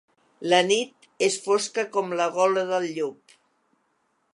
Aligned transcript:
La 0.53 0.61
nit 0.69 1.05
és 1.27 1.37
fosca 1.45 1.85
com 1.99 2.19
la 2.23 2.29
gola 2.39 2.67
del 2.75 2.89
llop. 2.97 3.41